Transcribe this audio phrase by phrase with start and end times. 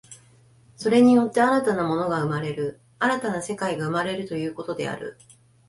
[0.77, 5.19] それによって新たな物が生まれる、新たな世界が生まれるということである。